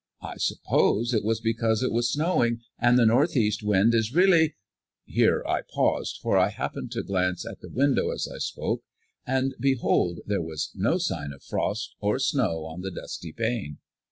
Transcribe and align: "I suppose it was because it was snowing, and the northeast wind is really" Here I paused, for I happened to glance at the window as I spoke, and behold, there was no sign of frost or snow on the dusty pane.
"I 0.23 0.37
suppose 0.37 1.13
it 1.13 1.23
was 1.23 1.41
because 1.41 1.83
it 1.83 1.91
was 1.91 2.11
snowing, 2.11 2.61
and 2.79 2.97
the 2.97 3.05
northeast 3.05 3.61
wind 3.61 3.93
is 3.93 4.15
really" 4.15 4.55
Here 5.05 5.43
I 5.47 5.61
paused, 5.61 6.17
for 6.23 6.39
I 6.39 6.49
happened 6.49 6.91
to 6.93 7.03
glance 7.03 7.45
at 7.45 7.61
the 7.61 7.69
window 7.69 8.09
as 8.09 8.27
I 8.27 8.39
spoke, 8.39 8.81
and 9.27 9.53
behold, 9.59 10.21
there 10.25 10.41
was 10.41 10.71
no 10.73 10.97
sign 10.97 11.31
of 11.31 11.43
frost 11.43 11.93
or 11.99 12.17
snow 12.17 12.65
on 12.65 12.81
the 12.81 12.89
dusty 12.89 13.31
pane. 13.31 13.77